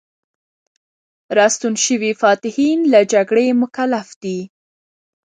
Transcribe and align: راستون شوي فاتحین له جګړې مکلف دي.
راستون 1.37 1.73
شوي 1.85 2.11
فاتحین 2.21 2.79
له 2.93 2.99
جګړې 3.13 3.47
مکلف 3.61 4.07
دي. 4.23 4.39